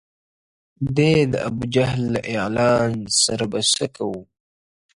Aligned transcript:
•دې 0.97 1.13
د 1.31 1.33
ابوجهل 1.49 2.01
له 2.13 2.21
اعلان 2.35 2.91
سره 3.23 3.45
به 3.51 3.59
څه 3.73 3.85
کوو- 3.95 4.21